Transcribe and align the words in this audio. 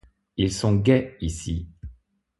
Ils 0.35 0.51
sont 0.51 0.77
gais, 0.77 1.15
ici! 1.21 1.69